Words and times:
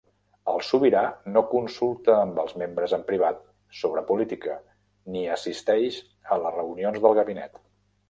El 0.51 0.61
Sobirà 0.67 1.03
no 1.35 1.43
consulta 1.51 2.15
amb 2.21 2.41
els 2.45 2.57
membres 2.63 2.97
en 2.99 3.05
privat 3.11 3.45
sobre 3.83 4.05
política, 4.11 4.59
ni 5.15 5.25
assisteix 5.39 6.05
a 6.39 6.43
les 6.47 6.61
reunions 6.61 7.03
del 7.07 7.21
gabinet. 7.25 7.67